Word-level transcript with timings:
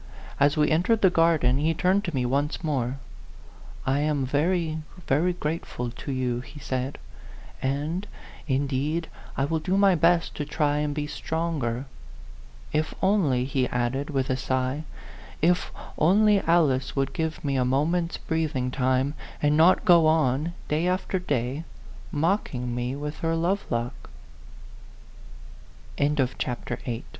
As 0.39 0.57
we 0.57 0.71
entered 0.71 1.03
the 1.03 1.11
garden, 1.11 1.59
he 1.59 1.75
turned 1.75 2.03
to 2.05 2.15
me 2.15 2.25
once 2.25 2.63
more." 2.63 2.97
I 3.95 3.99
am 3.99 4.25
very, 4.25 4.79
very 5.07 5.31
grateful 5.33 5.91
to 5.91 6.11
you," 6.11 6.39
he 6.41 6.59
said, 6.59 6.97
"and, 7.61 8.07
indeed, 8.47 9.09
I 9.37 9.45
will 9.45 9.59
do 9.59 9.77
my 9.77 9.93
best 9.93 10.33
to 10.37 10.43
try 10.43 10.77
and 10.77 10.95
be 10.95 11.05
stronger. 11.05 11.85
If 12.73 12.95
only," 13.03 13.45
he 13.45 13.67
added, 13.67 14.09
with 14.09 14.31
a 14.31 14.35
sigh," 14.37 14.85
if 15.49 15.71
only 15.99 16.39
Alice 16.41 16.95
would 16.95 17.13
give 17.13 17.45
me 17.45 17.55
a 17.55 17.63
mo 17.63 17.85
ment's 17.85 18.17
breathing 18.17 18.71
time, 18.71 19.13
and 19.39 19.55
not 19.55 19.85
go 19.85 20.07
on, 20.07 20.53
day 20.63 20.87
after 20.87 21.19
day, 21.19 21.63
mocking 22.11 22.73